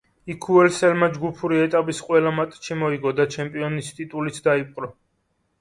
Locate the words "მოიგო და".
2.85-3.29